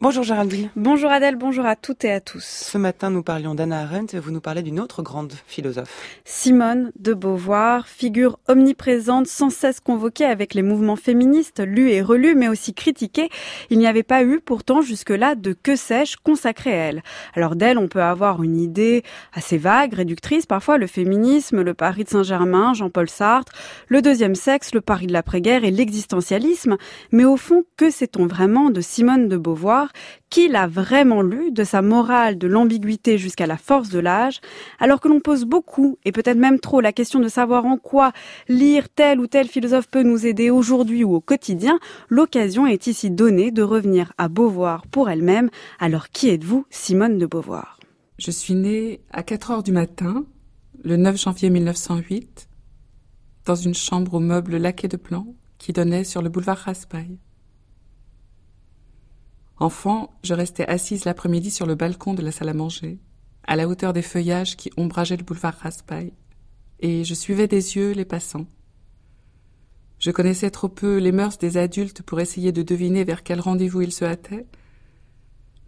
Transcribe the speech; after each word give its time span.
Bonjour 0.00 0.22
Géraldine. 0.22 0.70
Bonjour 0.76 1.10
Adèle, 1.10 1.34
bonjour 1.34 1.66
à 1.66 1.74
toutes 1.74 2.04
et 2.04 2.12
à 2.12 2.20
tous. 2.20 2.44
Ce 2.44 2.78
matin, 2.78 3.10
nous 3.10 3.24
parlions 3.24 3.56
d'Anna 3.56 3.80
Arendt 3.80 4.16
et 4.16 4.20
vous 4.20 4.30
nous 4.30 4.40
parlez 4.40 4.62
d'une 4.62 4.78
autre 4.78 5.02
grande 5.02 5.32
philosophe. 5.48 6.20
Simone 6.24 6.92
de 7.00 7.14
Beauvoir, 7.14 7.88
figure 7.88 8.38
omniprésente, 8.46 9.26
sans 9.26 9.50
cesse 9.50 9.80
convoquée 9.80 10.24
avec 10.24 10.54
les 10.54 10.62
mouvements 10.62 10.94
féministes, 10.94 11.58
lus 11.58 11.90
et 11.90 12.00
relus, 12.00 12.36
mais 12.36 12.46
aussi 12.46 12.74
critiquée. 12.74 13.28
Il 13.70 13.80
n'y 13.80 13.88
avait 13.88 14.04
pas 14.04 14.22
eu 14.22 14.38
pourtant 14.38 14.82
jusque-là 14.82 15.34
de 15.34 15.52
que 15.52 15.74
sais-je 15.74 16.16
consacré 16.22 16.70
à 16.70 16.84
elle. 16.84 17.02
Alors 17.34 17.56
d'elle, 17.56 17.76
on 17.76 17.88
peut 17.88 18.00
avoir 18.00 18.44
une 18.44 18.60
idée 18.60 19.02
assez 19.32 19.58
vague, 19.58 19.94
réductrice 19.94 20.46
parfois, 20.46 20.78
le 20.78 20.86
féminisme, 20.86 21.62
le 21.62 21.74
Paris 21.74 22.04
de 22.04 22.10
Saint-Germain, 22.10 22.72
Jean-Paul 22.72 23.10
Sartre, 23.10 23.50
le 23.88 24.00
deuxième 24.00 24.36
sexe, 24.36 24.74
le 24.74 24.80
Paris 24.80 25.08
de 25.08 25.12
l'après-guerre 25.12 25.64
et 25.64 25.72
l'existentialisme. 25.72 26.76
Mais 27.10 27.24
au 27.24 27.36
fond, 27.36 27.64
que 27.76 27.90
sait-on 27.90 28.28
vraiment 28.28 28.70
de 28.70 28.80
Simone 28.80 29.28
de 29.28 29.36
Beauvoir? 29.36 29.87
Qui 30.30 30.48
l'a 30.48 30.66
vraiment 30.66 31.22
lu, 31.22 31.52
de 31.52 31.64
sa 31.64 31.82
morale, 31.82 32.38
de 32.38 32.46
l'ambiguïté 32.46 33.18
jusqu'à 33.18 33.46
la 33.46 33.56
force 33.56 33.88
de 33.88 33.98
l'âge, 33.98 34.40
alors 34.78 35.00
que 35.00 35.08
l'on 35.08 35.20
pose 35.20 35.44
beaucoup, 35.44 35.98
et 36.04 36.12
peut-être 36.12 36.38
même 36.38 36.60
trop, 36.60 36.80
la 36.80 36.92
question 36.92 37.20
de 37.20 37.28
savoir 37.28 37.66
en 37.66 37.76
quoi 37.76 38.12
lire 38.48 38.88
tel 38.88 39.20
ou 39.20 39.26
tel 39.26 39.48
philosophe 39.48 39.88
peut 39.88 40.02
nous 40.02 40.26
aider 40.26 40.50
aujourd'hui 40.50 41.04
ou 41.04 41.14
au 41.14 41.20
quotidien, 41.20 41.78
l'occasion 42.08 42.66
est 42.66 42.86
ici 42.86 43.10
donnée 43.10 43.50
de 43.50 43.62
revenir 43.62 44.12
à 44.18 44.28
Beauvoir 44.28 44.86
pour 44.86 45.10
elle-même. 45.10 45.50
Alors 45.78 46.08
qui 46.10 46.28
êtes-vous, 46.28 46.66
Simone 46.70 47.18
de 47.18 47.26
Beauvoir? 47.26 47.78
Je 48.18 48.30
suis 48.30 48.54
née 48.54 49.00
à 49.10 49.22
4 49.22 49.50
heures 49.50 49.62
du 49.62 49.72
matin, 49.72 50.24
le 50.82 50.96
9 50.96 51.16
janvier 51.16 51.50
1908, 51.50 52.48
dans 53.44 53.54
une 53.54 53.74
chambre 53.74 54.14
aux 54.14 54.20
meubles 54.20 54.56
laqués 54.56 54.88
de 54.88 54.96
blanc 54.96 55.26
qui 55.58 55.72
donnait 55.72 56.04
sur 56.04 56.22
le 56.22 56.28
boulevard 56.28 56.58
Raspail. 56.58 57.18
Enfant, 59.60 60.16
je 60.22 60.34
restais 60.34 60.66
assise 60.66 61.04
l'après-midi 61.04 61.50
sur 61.50 61.66
le 61.66 61.74
balcon 61.74 62.14
de 62.14 62.22
la 62.22 62.30
salle 62.30 62.48
à 62.48 62.54
manger, 62.54 62.98
à 63.44 63.56
la 63.56 63.66
hauteur 63.66 63.92
des 63.92 64.02
feuillages 64.02 64.56
qui 64.56 64.70
ombrageaient 64.76 65.16
le 65.16 65.24
boulevard 65.24 65.56
Raspail, 65.56 66.12
et 66.78 67.04
je 67.04 67.14
suivais 67.14 67.48
des 67.48 67.76
yeux 67.76 67.90
les 67.92 68.04
passants. 68.04 68.46
Je 69.98 70.12
connaissais 70.12 70.50
trop 70.50 70.68
peu 70.68 70.98
les 70.98 71.10
mœurs 71.10 71.38
des 71.38 71.56
adultes 71.56 72.02
pour 72.02 72.20
essayer 72.20 72.52
de 72.52 72.62
deviner 72.62 73.02
vers 73.02 73.24
quel 73.24 73.40
rendez-vous 73.40 73.82
ils 73.82 73.92
se 73.92 74.04
hâtaient, 74.04 74.46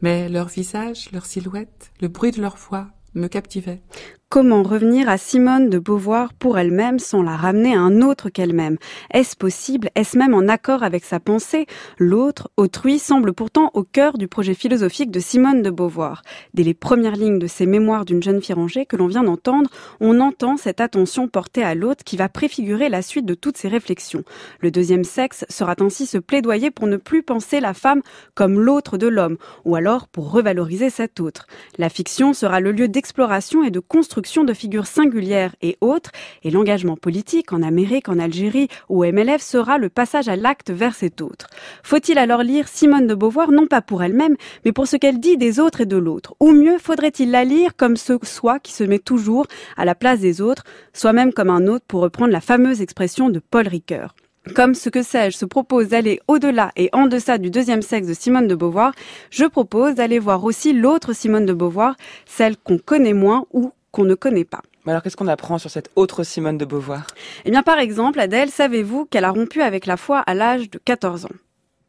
mais 0.03 0.29
leur 0.29 0.49
visage, 0.49 1.11
leur 1.11 1.27
silhouette, 1.27 1.91
le 2.01 2.07
bruit 2.07 2.31
de 2.31 2.41
leur 2.41 2.57
voix 2.57 2.89
me 3.15 3.27
captivaient. 3.27 3.83
Comment 4.33 4.63
revenir 4.63 5.09
à 5.09 5.19
Simone 5.19 5.71
de 5.71 5.81
Beauvoir 5.81 6.35
pour 6.35 6.57
elle-même 6.57 7.01
sans 7.01 7.21
la 7.21 7.35
ramener 7.35 7.75
à 7.75 7.81
un 7.81 8.01
autre 8.01 8.29
qu'elle-même? 8.31 8.77
Est-ce 9.13 9.35
possible? 9.35 9.91
Est-ce 9.97 10.17
même 10.17 10.35
en 10.35 10.47
accord 10.47 10.85
avec 10.85 11.05
sa 11.05 11.19
pensée? 11.19 11.67
L'autre, 11.99 12.49
autrui, 12.57 13.01
semble 13.01 13.33
pourtant 13.33 13.73
au 13.75 13.83
cœur 13.83 14.19
du 14.19 14.29
projet 14.29 14.55
philosophique 14.55 15.11
de 15.11 15.19
Simone 15.19 15.63
de 15.63 15.71
Beauvoir. 15.71 16.23
Dès 16.55 16.63
les 16.63 16.75
premières 16.75 17.17
lignes 17.17 17.41
de 17.41 17.49
ses 17.49 17.67
mémoires 17.67 18.05
d'une 18.05 18.23
jeune 18.23 18.41
fille 18.41 18.55
rangée 18.55 18.87
que 18.87 18.95
l'on 18.95 19.09
vient 19.09 19.25
d'entendre, 19.25 19.69
on 19.99 20.21
entend 20.21 20.57
cette 20.57 20.81
attention 20.81 21.27
portée 21.27 21.65
à 21.65 21.75
l'autre 21.75 22.05
qui 22.05 22.17
va 22.17 22.29
préfigurer 22.29 22.89
la 22.89 23.03
suite 23.03 23.27
de 23.27 23.35
toutes 23.35 23.57
ses 23.57 23.67
réflexions. 23.67 24.23
Le 24.61 24.71
deuxième 24.71 25.03
sexe 25.03 25.45
sera 25.49 25.75
ainsi 25.81 26.07
ce 26.07 26.19
plaidoyer 26.19 26.71
pour 26.71 26.87
ne 26.87 26.99
plus 26.99 27.25
penser 27.25 27.59
la 27.59 27.75
femme 27.75 28.03
comme 28.37 28.61
l'autre 28.61 28.97
de 28.97 29.09
l'homme, 29.09 29.39
ou 29.65 29.75
alors 29.75 30.07
pour 30.07 30.31
revaloriser 30.31 30.89
cet 30.89 31.19
autre. 31.19 31.49
La 31.79 31.89
fiction 31.89 32.33
sera 32.33 32.61
le 32.61 32.71
lieu 32.71 32.87
d'exploration 32.87 33.65
et 33.65 33.73
de 33.73 33.81
construction 33.81 34.20
de 34.21 34.53
figures 34.55 34.87
singulières 34.87 35.55
et 35.63 35.77
autres, 35.81 36.11
et 36.43 36.51
l'engagement 36.51 36.97
politique 36.97 37.53
en 37.53 37.63
Amérique, 37.63 38.09
en 38.09 38.19
Algérie 38.19 38.69
ou 38.89 39.05
MLF 39.05 39.41
sera 39.41 39.79
le 39.79 39.89
passage 39.89 40.29
à 40.29 40.37
l'acte 40.37 40.71
vers 40.71 40.95
cet 40.95 41.21
autre. 41.21 41.47
Faut-il 41.83 42.19
alors 42.19 42.43
lire 42.43 42.69
Simone 42.69 43.07
de 43.07 43.15
Beauvoir 43.15 43.51
non 43.51 43.67
pas 43.67 43.81
pour 43.81 44.03
elle-même, 44.03 44.37
mais 44.65 44.73
pour 44.73 44.87
ce 44.87 44.97
qu'elle 44.97 45.21
dit 45.21 45.39
des 45.39 45.59
autres 45.59 45.81
et 45.81 45.87
de 45.87 45.97
l'autre? 45.97 46.35
Ou 46.39 46.53
mieux, 46.53 46.79
faudrait-il 46.79 47.31
la 47.31 47.45
lire 47.45 47.77
comme 47.77 47.97
ce 47.97 48.19
soi 48.23 48.59
qui 48.59 48.73
se 48.73 48.85
met 48.85 48.99
toujours 48.99 49.47
à 49.77 49.85
la 49.85 49.95
place 49.95 50.21
des 50.21 50.41
autres, 50.41 50.65
soi-même 50.93 51.33
comme 51.33 51.51
un 51.51 51.67
autre 51.67 51.87
pour 51.89 52.03
reprendre 52.03 52.33
la 52.33 52.41
fameuse 52.41 52.83
expression 52.83 53.31
de 53.31 53.39
Paul 53.39 53.67
Ricoeur? 53.67 54.15
Comme 54.55 54.75
ce 54.75 54.89
que 54.89 55.03
sais-je 55.03 55.37
se 55.37 55.45
propose 55.45 55.89
d'aller 55.89 56.19
au-delà 56.27 56.73
et 56.75 56.89
en 56.93 57.07
deçà 57.07 57.37
du 57.37 57.51
deuxième 57.51 57.83
sexe 57.83 58.09
de 58.09 58.15
Simone 58.15 58.49
de 58.49 58.55
Beauvoir, 58.55 58.95
je 59.31 59.45
propose 59.45 59.95
d'aller 59.95 60.19
voir 60.19 60.45
aussi 60.45 60.73
l'autre 60.73 61.13
Simone 61.13 61.45
de 61.45 61.53
Beauvoir, 61.53 61.95
celle 62.25 62.57
qu'on 62.57 62.79
connaît 62.79 63.13
moins 63.13 63.45
ou 63.53 63.73
qu'on 63.93 64.05
ne 64.05 64.15
connaît 64.15 64.45
pas. 64.45 64.63
Alors 64.87 65.03
qu'est-ce 65.03 65.17
qu'on 65.17 65.29
apprend 65.29 65.59
sur 65.59 65.71
cette 65.71 65.91
autre 65.97 66.23
Simone 66.23 66.59
de 66.59 66.65
Beauvoir? 66.65 67.07
Eh 67.45 67.51
bien 67.51 67.63
par 67.63 67.79
exemple, 67.79 68.21
Adèle, 68.21 68.51
savez-vous 68.51 69.07
qu'elle 69.07 69.25
a 69.25 69.31
rompu 69.31 69.63
avec 69.63 69.87
la 69.87 69.97
foi 69.97 70.19
à 70.21 70.35
l'âge 70.35 70.71
de 70.71 70.79
14 70.79 71.27
ans? 71.27 71.29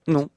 Non. 0.07 0.29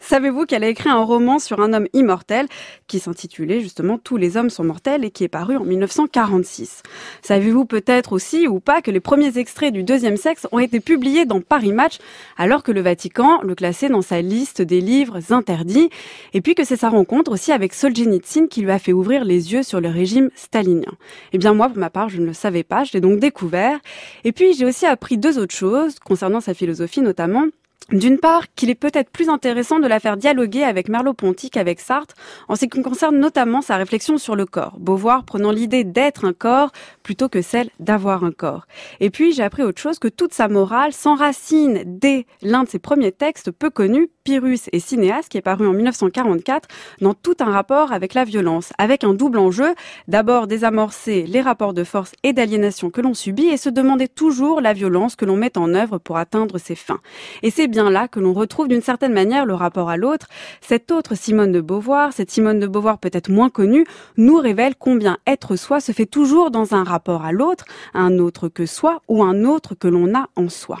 Savez-vous 0.00 0.46
qu'elle 0.46 0.64
a 0.64 0.68
écrit 0.68 0.88
un 0.88 1.02
roman 1.02 1.38
sur 1.38 1.60
un 1.60 1.72
homme 1.72 1.86
immortel 1.92 2.46
qui 2.86 2.98
s'intitulait 2.98 3.60
justement 3.60 3.98
Tous 3.98 4.16
les 4.16 4.36
hommes 4.36 4.50
sont 4.50 4.64
mortels 4.64 5.04
et 5.04 5.10
qui 5.10 5.24
est 5.24 5.28
paru 5.28 5.56
en 5.56 5.64
1946 5.64 6.82
Savez-vous 7.22 7.64
peut-être 7.64 8.12
aussi 8.12 8.48
ou 8.48 8.60
pas 8.60 8.80
que 8.80 8.90
les 8.90 9.00
premiers 9.00 9.36
extraits 9.38 9.72
du 9.72 9.82
deuxième 9.82 10.16
sexe 10.16 10.46
ont 10.50 10.58
été 10.58 10.80
publiés 10.80 11.26
dans 11.26 11.40
Paris 11.40 11.72
Match 11.72 11.98
alors 12.36 12.62
que 12.62 12.72
le 12.72 12.80
Vatican 12.80 13.42
le 13.42 13.54
classait 13.54 13.88
dans 13.88 14.02
sa 14.02 14.22
liste 14.22 14.62
des 14.62 14.80
livres 14.80 15.32
interdits? 15.32 15.90
Et 16.32 16.40
puis 16.40 16.54
que 16.54 16.64
c'est 16.64 16.76
sa 16.76 16.88
rencontre 16.88 17.30
aussi 17.30 17.52
avec 17.52 17.74
Solzhenitsyn 17.74 18.46
qui 18.48 18.62
lui 18.62 18.70
a 18.70 18.78
fait 18.78 18.92
ouvrir 18.92 19.24
les 19.24 19.52
yeux 19.52 19.62
sur 19.62 19.80
le 19.80 19.88
régime 19.88 20.30
stalinien. 20.34 20.92
Eh 21.32 21.38
bien 21.38 21.52
moi 21.52 21.68
pour 21.68 21.78
ma 21.78 21.90
part 21.90 22.08
je 22.08 22.20
ne 22.20 22.26
le 22.26 22.32
savais 22.32 22.64
pas, 22.64 22.84
je 22.84 22.92
l'ai 22.94 23.00
donc 23.00 23.20
découvert. 23.20 23.78
Et 24.24 24.32
puis 24.32 24.54
j'ai 24.54 24.64
aussi 24.64 24.86
appris 24.86 25.18
deux 25.18 25.38
autres 25.38 25.54
choses 25.54 25.98
concernant 25.98 26.40
sa 26.40 26.54
philosophie 26.54 27.02
notamment 27.02 27.44
d'une 27.90 28.18
part, 28.18 28.42
qu'il 28.54 28.68
est 28.68 28.74
peut-être 28.74 29.08
plus 29.08 29.30
intéressant 29.30 29.78
de 29.78 29.86
la 29.86 29.98
faire 29.98 30.18
dialoguer 30.18 30.62
avec 30.62 30.90
Merleau-Ponty 30.90 31.48
qu'avec 31.48 31.80
Sartre, 31.80 32.14
en 32.48 32.54
ce 32.54 32.66
qui 32.66 32.82
concerne 32.82 33.18
notamment 33.18 33.62
sa 33.62 33.76
réflexion 33.76 34.18
sur 34.18 34.36
le 34.36 34.44
corps. 34.44 34.76
Beauvoir 34.78 35.24
prenant 35.24 35.52
l'idée 35.52 35.84
d'être 35.84 36.26
un 36.26 36.34
corps 36.34 36.70
plutôt 37.02 37.30
que 37.30 37.40
celle 37.40 37.70
d'avoir 37.80 38.24
un 38.24 38.30
corps. 38.30 38.66
Et 39.00 39.08
puis, 39.08 39.32
j'ai 39.32 39.42
appris 39.42 39.62
autre 39.62 39.80
chose 39.80 39.98
que 39.98 40.08
toute 40.08 40.34
sa 40.34 40.48
morale 40.48 40.92
s'enracine 40.92 41.82
dès 41.86 42.26
l'un 42.42 42.64
de 42.64 42.68
ses 42.68 42.78
premiers 42.78 43.12
textes 43.12 43.50
peu 43.50 43.70
connus, 43.70 44.10
Pyrrhus 44.22 44.68
et 44.72 44.80
Cinéas, 44.80 45.26
qui 45.30 45.38
est 45.38 45.42
paru 45.42 45.66
en 45.66 45.72
1944, 45.72 46.68
dans 47.00 47.14
tout 47.14 47.36
un 47.40 47.50
rapport 47.50 47.92
avec 47.92 48.12
la 48.12 48.24
violence, 48.24 48.74
avec 48.76 49.02
un 49.02 49.14
double 49.14 49.38
enjeu. 49.38 49.74
D'abord, 50.08 50.46
désamorcer 50.46 51.22
les 51.22 51.40
rapports 51.40 51.72
de 51.72 51.84
force 51.84 52.12
et 52.22 52.34
d'aliénation 52.34 52.90
que 52.90 53.00
l'on 53.00 53.14
subit 53.14 53.46
et 53.46 53.56
se 53.56 53.70
demander 53.70 54.08
toujours 54.08 54.60
la 54.60 54.74
violence 54.74 55.16
que 55.16 55.24
l'on 55.24 55.36
met 55.36 55.56
en 55.56 55.72
œuvre 55.72 55.96
pour 55.96 56.18
atteindre 56.18 56.58
ses 56.58 56.74
fins. 56.74 57.00
Et 57.42 57.50
c'est 57.50 57.67
bien 57.68 57.90
là 57.90 58.08
que 58.08 58.20
l'on 58.20 58.32
retrouve 58.32 58.68
d'une 58.68 58.82
certaine 58.82 59.12
manière 59.12 59.46
le 59.46 59.54
rapport 59.54 59.90
à 59.90 59.96
l'autre. 59.96 60.26
Cette 60.60 60.90
autre 60.90 61.14
Simone 61.14 61.52
de 61.52 61.60
Beauvoir, 61.60 62.12
cette 62.12 62.30
Simone 62.30 62.58
de 62.58 62.66
Beauvoir 62.66 62.98
peut-être 62.98 63.30
moins 63.30 63.50
connue, 63.50 63.86
nous 64.16 64.36
révèle 64.36 64.74
combien 64.76 65.18
être 65.26 65.56
soi 65.56 65.80
se 65.80 65.92
fait 65.92 66.06
toujours 66.06 66.50
dans 66.50 66.74
un 66.74 66.84
rapport 66.84 67.24
à 67.24 67.32
l'autre, 67.32 67.64
un 67.94 68.18
autre 68.18 68.48
que 68.48 68.66
soi 68.66 69.02
ou 69.08 69.22
un 69.22 69.44
autre 69.44 69.74
que 69.74 69.88
l'on 69.88 70.14
a 70.14 70.28
en 70.36 70.48
soi. 70.48 70.78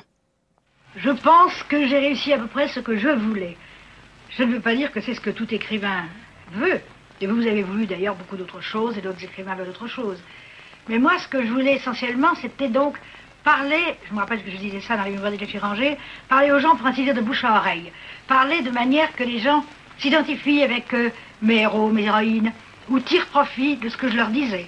Je 0.96 1.10
pense 1.10 1.62
que 1.68 1.86
j'ai 1.86 1.98
réussi 1.98 2.32
à 2.32 2.38
peu 2.38 2.48
près 2.48 2.68
ce 2.68 2.80
que 2.80 2.96
je 2.96 3.08
voulais. 3.08 3.56
Je 4.30 4.42
ne 4.42 4.54
veux 4.54 4.60
pas 4.60 4.74
dire 4.74 4.90
que 4.90 5.00
c'est 5.00 5.14
ce 5.14 5.20
que 5.20 5.30
tout 5.30 5.52
écrivain 5.54 6.04
veut. 6.52 6.80
Et 7.20 7.26
vous 7.26 7.46
avez 7.46 7.62
voulu 7.62 7.86
d'ailleurs 7.86 8.14
beaucoup 8.14 8.36
d'autres 8.36 8.60
choses 8.60 8.96
et 8.96 9.00
d'autres 9.00 9.22
écrivains 9.22 9.54
veulent 9.54 9.66
d'autres 9.66 9.88
choses. 9.88 10.22
Mais 10.88 10.98
moi, 10.98 11.18
ce 11.18 11.28
que 11.28 11.44
je 11.44 11.52
voulais 11.52 11.74
essentiellement, 11.74 12.34
c'était 12.40 12.68
donc 12.68 12.98
parler, 13.48 13.96
je 14.06 14.12
me 14.14 14.18
rappelle 14.18 14.44
que 14.44 14.50
je 14.50 14.58
disais 14.58 14.82
ça 14.82 14.98
dans 14.98 15.04
les 15.04 15.12
mémoires 15.12 15.32
des 15.32 15.58
Rangé, 15.58 15.96
parler 16.28 16.52
aux 16.52 16.58
gens 16.58 16.76
pour 16.76 16.86
ainsi 16.86 17.02
dire 17.02 17.14
de 17.14 17.22
bouche 17.22 17.44
à 17.44 17.56
oreille. 17.56 17.90
Parler 18.26 18.60
de 18.60 18.70
manière 18.70 19.10
que 19.16 19.24
les 19.24 19.38
gens 19.38 19.64
s'identifient 19.98 20.62
avec 20.62 20.92
euh, 20.92 21.08
mes 21.40 21.62
héros, 21.62 21.88
mes 21.88 22.02
héroïnes, 22.02 22.52
ou 22.90 23.00
tirent 23.00 23.24
profit 23.28 23.76
de 23.76 23.88
ce 23.88 23.96
que 23.96 24.10
je 24.10 24.16
leur 24.18 24.28
disais. 24.28 24.66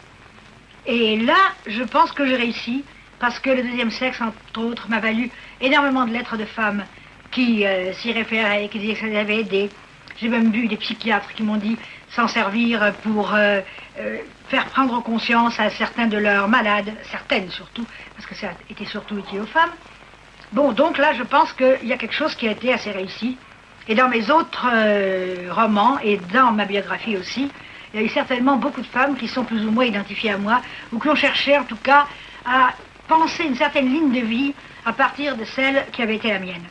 Et 0.86 1.18
là, 1.18 1.36
je 1.66 1.82
pense 1.82 2.12
que 2.12 2.24
j'ai 2.24 2.36
réussi, 2.36 2.82
parce 3.18 3.38
que 3.38 3.50
le 3.50 3.62
deuxième 3.64 3.90
sexe, 3.90 4.18
entre 4.22 4.58
autres, 4.58 4.88
m'a 4.88 4.98
valu 4.98 5.30
énormément 5.60 6.06
de 6.06 6.14
lettres 6.14 6.38
de 6.38 6.46
femmes 6.46 6.86
qui 7.32 7.66
euh, 7.66 7.92
s'y 7.92 8.12
référaient, 8.12 8.70
qui 8.70 8.78
disaient 8.78 8.94
que 8.94 9.00
ça 9.00 9.06
les 9.08 9.18
avait 9.18 9.40
aidés. 9.40 9.68
J'ai 10.18 10.30
même 10.30 10.50
vu 10.50 10.68
des 10.68 10.78
psychiatres 10.78 11.34
qui 11.34 11.42
m'ont 11.42 11.58
dit 11.58 11.76
s'en 12.08 12.28
servir 12.28 12.94
pour 13.02 13.34
euh, 13.34 13.60
faire 14.50 14.66
prendre 14.66 15.00
conscience 15.02 15.60
à 15.60 15.70
certains 15.70 16.08
de 16.08 16.18
leurs 16.18 16.48
malades, 16.48 16.92
certaines 17.10 17.50
surtout, 17.50 17.86
parce 18.16 18.26
que 18.26 18.34
ça 18.34 18.48
était 18.68 18.84
surtout 18.84 19.16
utile 19.16 19.42
aux 19.42 19.46
femmes. 19.46 19.70
Bon, 20.52 20.72
donc 20.72 20.98
là, 20.98 21.12
je 21.14 21.22
pense 21.22 21.52
qu'il 21.52 21.86
y 21.86 21.92
a 21.92 21.96
quelque 21.96 22.14
chose 22.14 22.34
qui 22.34 22.48
a 22.48 22.50
été 22.50 22.72
assez 22.72 22.90
réussi. 22.90 23.38
Et 23.86 23.94
dans 23.94 24.08
mes 24.08 24.28
autres 24.30 24.66
euh, 24.72 25.48
romans 25.52 25.98
et 26.02 26.16
dans 26.32 26.50
ma 26.50 26.64
biographie 26.64 27.16
aussi, 27.16 27.50
il 27.94 28.00
y 28.00 28.02
a 28.02 28.06
eu 28.06 28.08
certainement 28.08 28.56
beaucoup 28.56 28.80
de 28.80 28.86
femmes 28.86 29.16
qui 29.16 29.28
sont 29.28 29.44
plus 29.44 29.64
ou 29.64 29.70
moins 29.70 29.84
identifiées 29.84 30.32
à 30.32 30.38
moi, 30.38 30.60
ou 30.92 30.98
qui 30.98 31.08
ont 31.08 31.14
cherché 31.14 31.56
en 31.56 31.64
tout 31.64 31.76
cas 31.76 32.06
à 32.44 32.72
penser 33.06 33.44
une 33.44 33.54
certaine 33.54 33.88
ligne 33.88 34.12
de 34.12 34.26
vie 34.26 34.54
à 34.84 34.92
partir 34.92 35.36
de 35.36 35.44
celle 35.44 35.86
qui 35.92 36.02
avait 36.02 36.16
été 36.16 36.28
la 36.28 36.40
mienne. 36.40 36.64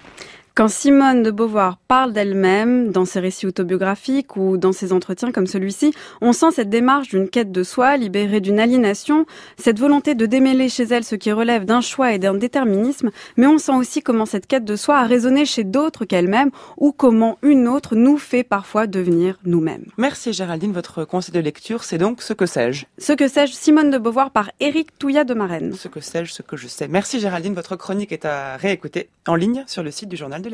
Quand 0.60 0.68
Simone 0.68 1.24
de 1.24 1.32
Beauvoir 1.32 1.78
parle 1.88 2.12
d'elle-même, 2.12 2.92
dans 2.92 3.06
ses 3.06 3.22
récits 3.22 3.48
autobiographiques 3.48 4.36
ou 4.36 4.58
dans 4.58 4.74
ses 4.74 4.92
entretiens 4.92 5.32
comme 5.32 5.48
celui-ci, 5.48 5.94
on 6.20 6.34
sent 6.34 6.52
cette 6.52 6.70
démarche 6.70 7.08
d'une 7.08 7.30
quête 7.30 7.54
de 7.54 7.64
soi, 7.64 7.96
libérée 7.96 8.42
d'une 8.42 8.60
aliénation, 8.60 9.26
cette 9.58 9.80
volonté 9.80 10.16
de 10.16 10.26
démêler 10.26 10.68
chez 10.68 10.84
elle 10.84 11.06
ce 11.06 11.16
qui 11.16 11.32
relève 11.32 11.64
d'un 11.64 11.80
choix 11.80 12.12
et 12.12 12.20
d'un 12.20 12.34
déterminisme, 12.34 13.12
mais 13.38 13.48
on 13.48 13.58
sent 13.58 13.72
aussi 13.72 14.02
comment 14.02 14.26
cette 14.26 14.48
quête 14.48 14.66
de 14.66 14.76
soi 14.76 14.98
a 14.98 15.06
résonné 15.06 15.46
chez 15.46 15.64
d'autres 15.64 16.04
qu'elle-même 16.04 16.52
ou 16.76 16.92
comment 16.92 17.38
une 17.42 17.70
autre 17.70 17.96
nous 17.96 18.18
fait 18.18 18.44
parfois 18.44 18.86
devenir 18.86 19.40
nous-mêmes. 19.46 19.86
Merci 19.96 20.34
Géraldine, 20.34 20.74
votre 20.74 21.06
conseil 21.06 21.34
de 21.34 21.40
lecture, 21.40 21.86
c'est 21.86 21.98
donc 21.98 22.22
Ce 22.22 22.34
que 22.34 22.46
sais-je? 22.46 22.84
Ce 22.98 23.14
que 23.14 23.30
sais-je, 23.30 23.54
Simone 23.54 23.92
de 23.92 23.98
Beauvoir 23.98 24.32
par 24.32 24.52
Éric 24.60 25.00
Touillat 25.00 25.24
de 25.24 25.36
Marraine. 25.36 25.74
Ce 25.74 25.88
que 25.88 26.02
sais-je, 26.02 26.34
ce 26.34 26.42
que 26.42 26.58
je 26.58 26.68
sais. 26.68 26.90
Merci 26.90 27.22
Géraldine, 27.22 27.54
votre 27.54 27.78
chronique 27.78 28.12
est 28.12 28.26
à 28.26 28.58
réécouter 28.58 29.08
en 29.26 29.36
ligne 29.36 29.64
sur 29.66 29.84
le 29.84 29.92
site 29.92 30.10
du 30.10 30.18
journal 30.18 30.42
de 30.42 30.49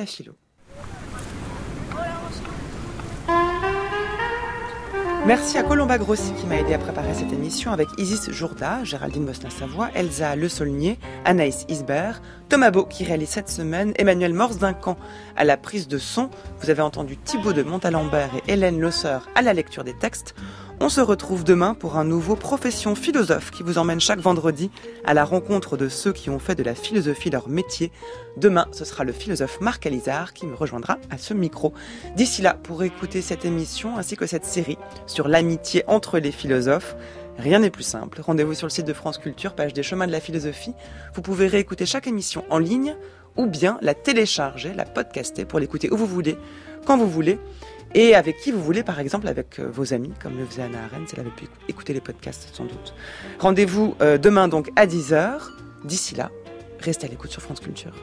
Merci 5.26 5.58
à 5.58 5.64
Colomba 5.64 5.98
Grossi 5.98 6.34
qui 6.34 6.46
m'a 6.46 6.58
aidé 6.58 6.76
à 6.76 6.78
préparer 6.78 7.16
cette 7.16 7.34
émission 7.34 7.72
avec 7.72 7.88
Isis 7.98 8.30
Jourda, 8.30 8.84
Géraldine 8.84 9.26
Bosna-Savoie, 9.26 9.90
Elsa 9.96 10.36
Le 10.36 10.48
Saulnier, 10.48 11.00
Anaïs 11.26 11.66
Isbert, 11.68 12.22
Thomas 12.48 12.70
Beau 12.70 12.86
qui 12.86 13.04
réalise 13.04 13.30
cette 13.30 13.50
semaine, 13.50 13.92
Emmanuel 13.96 14.36
Morse 14.36 14.60
Camp 14.82 14.98
à 15.36 15.44
la 15.44 15.58
prise 15.58 15.88
de 15.88 15.98
son. 15.98 16.30
Vous 16.60 16.70
avez 16.70 16.84
entendu 16.84 17.18
Thibaut 17.18 17.54
de 17.54 17.64
Montalembert 17.64 18.30
et 18.36 18.54
Hélène 18.54 18.80
Losseur 18.80 19.28
à 19.34 19.42
la 19.42 19.54
lecture 19.54 19.84
des 19.84 19.98
textes. 19.98 20.36
On 20.82 20.90
se 20.90 21.00
retrouve 21.00 21.46
demain 21.46 21.74
pour 21.74 21.98
un 21.98 22.04
nouveau 22.04 22.36
Profession 22.36 22.96
philosophe 22.96 23.50
qui 23.50 23.64
vous 23.64 23.78
emmène 23.78 24.02
chaque 24.02 24.20
vendredi 24.20 24.70
à 25.06 25.14
la 25.14 25.24
rencontre 25.24 25.78
de 25.78 25.88
ceux 25.88 26.12
qui 26.12 26.30
ont 26.30 26.38
fait 26.38 26.54
de 26.56 26.64
la 26.64 26.76
philosophie 26.76 27.30
leur 27.30 27.48
métier. 27.48 27.92
Demain, 28.36 28.68
ce 28.72 28.84
sera 28.84 29.06
le 29.06 29.14
philosophe 29.14 29.62
Marc 29.62 29.86
Alizard 29.86 30.34
qui 30.34 30.46
me 30.46 30.54
rejoindra 30.54 30.98
à 31.10 31.18
ce 31.18 31.34
micro. 31.34 31.74
D'ici 32.18 32.42
là, 32.42 32.54
pour 32.54 32.84
écouter 32.84 33.22
cette 33.22 33.46
émission 33.46 33.98
ainsi 33.98 34.18
que 34.18 34.28
cette 34.28 34.46
série 34.46 34.78
sur 35.08 35.28
l'amitié 35.28 35.84
entre 35.88 36.20
les 36.20 36.32
philosophes, 36.32 36.96
Rien 37.38 37.60
n'est 37.60 37.70
plus 37.70 37.84
simple. 37.84 38.22
Rendez-vous 38.22 38.54
sur 38.54 38.66
le 38.66 38.72
site 38.72 38.88
de 38.88 38.94
France 38.94 39.18
Culture, 39.18 39.56
page 39.56 39.74
des 39.74 39.84
chemins 39.84 40.08
de 40.08 40.12
la 40.14 40.22
philosophie. 40.22 40.74
Vous 41.16 41.22
pouvez 41.22 41.48
réécouter 41.48 41.86
chaque 41.86 42.08
émission 42.08 42.46
en 42.50 42.60
ligne 42.60 42.96
ou 43.36 43.46
bien 43.46 43.78
la 43.82 43.94
télécharger, 43.94 44.74
la 44.74 44.86
podcaster 44.86 45.44
pour 45.44 45.60
l'écouter 45.60 45.92
où 45.92 45.98
vous 45.98 46.08
voulez, 46.08 46.38
quand 46.86 46.98
vous 46.98 47.10
voulez 47.10 47.38
et 47.96 48.14
avec 48.14 48.38
qui 48.38 48.52
vous 48.52 48.62
voulez, 48.62 48.84
par 48.84 49.00
exemple 49.00 49.28
avec 49.28 49.58
euh, 49.58 49.70
vos 49.72 49.94
amis, 49.94 50.12
comme 50.22 50.38
le 50.38 50.46
faisait 50.46 50.62
Anna 50.64 50.84
Arendt, 50.84 51.14
elle 51.14 51.22
avait 51.22 51.30
pu 51.30 51.46
écouter 51.70 51.94
les 51.94 52.02
podcasts 52.02 52.50
sans 52.54 52.66
doute. 52.66 52.94
Rendez-vous 53.40 53.96
euh, 54.02 54.18
demain 54.18 54.48
donc 54.48 54.70
à 54.76 54.86
10h. 54.86 55.40
D'ici 55.86 56.14
là, 56.14 56.30
restez 56.80 57.08
à 57.08 57.10
l'écoute 57.10 57.32
sur 57.32 57.42
France 57.42 57.62
Culture. 57.62 57.94